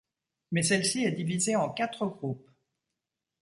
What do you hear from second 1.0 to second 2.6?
est divisée en quatre groupes.